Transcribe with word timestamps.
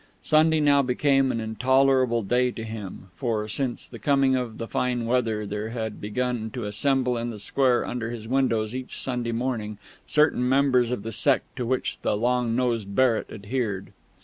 Sunday 0.23 0.59
now 0.59 0.81
became 0.81 1.31
an 1.31 1.39
intolerable 1.39 2.23
day 2.23 2.49
to 2.49 2.63
him, 2.63 3.11
for, 3.15 3.47
since 3.47 3.87
the 3.87 3.99
coming 3.99 4.35
of 4.35 4.57
the 4.57 4.67
fine 4.67 5.05
weather, 5.05 5.45
there 5.45 5.69
had 5.69 6.01
begun 6.01 6.49
to 6.55 6.63
assemble 6.65 7.17
in 7.19 7.29
the 7.29 7.37
square 7.37 7.85
under 7.85 8.09
his 8.09 8.27
windows 8.27 8.73
each 8.73 8.97
Sunday 8.97 9.31
morning 9.31 9.77
certain 10.07 10.49
members 10.49 10.89
of 10.89 11.03
the 11.03 11.11
sect 11.11 11.55
to 11.55 11.67
which 11.67 11.99
the 12.01 12.17
long 12.17 12.55
nosed 12.55 12.95
Barrett 12.95 13.29
adhered. 13.31 13.93